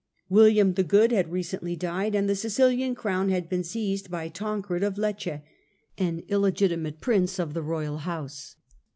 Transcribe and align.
William 0.29 0.73
the 0.73 0.83
Good 0.83 1.11
had 1.11 1.31
recently 1.31 1.75
died, 1.75 2.15
and 2.15 2.27
the 2.27 2.35
Sicilian 2.35 2.95
crown 2.95 3.29
had 3.29 3.47
been 3.47 3.63
seized 3.63 4.09
by 4.09 4.29
Tancred 4.29 4.81
of 4.81 4.95
Lecce, 4.95 5.43
an 5.99 6.23
illegitimate 6.27 7.01
prince 7.01 7.37
of 7.37 7.53
the 7.53 7.61
royal 7.61 7.99
house. 7.99 8.55